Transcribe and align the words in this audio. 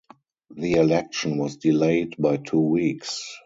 The 0.55 0.73
election 0.77 1.37
was 1.37 1.57
delayed 1.57 2.15
by 2.17 2.37
two 2.37 2.59
weeks. 2.59 3.21